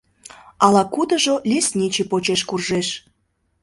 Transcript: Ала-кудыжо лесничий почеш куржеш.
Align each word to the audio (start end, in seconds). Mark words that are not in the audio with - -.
Ала-кудыжо 0.65 1.35
лесничий 1.49 2.07
почеш 2.11 2.41
куржеш. 2.49 2.87